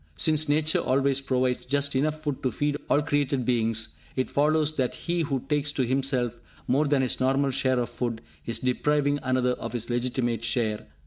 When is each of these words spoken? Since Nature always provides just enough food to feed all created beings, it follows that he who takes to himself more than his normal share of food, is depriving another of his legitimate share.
Since 0.17 0.49
Nature 0.49 0.79
always 0.79 1.21
provides 1.21 1.63
just 1.65 1.95
enough 1.95 2.23
food 2.23 2.41
to 2.41 2.51
feed 2.51 2.75
all 2.89 3.03
created 3.03 3.45
beings, 3.45 3.89
it 4.15 4.31
follows 4.31 4.75
that 4.77 4.95
he 4.95 5.21
who 5.21 5.41
takes 5.41 5.71
to 5.73 5.85
himself 5.85 6.39
more 6.67 6.87
than 6.87 7.03
his 7.03 7.19
normal 7.19 7.51
share 7.51 7.77
of 7.77 7.89
food, 7.91 8.21
is 8.47 8.57
depriving 8.57 9.19
another 9.21 9.51
of 9.53 9.73
his 9.73 9.91
legitimate 9.91 10.43
share. 10.43 10.87